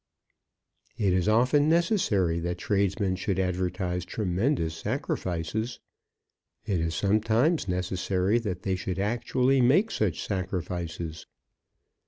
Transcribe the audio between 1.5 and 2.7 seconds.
necessary that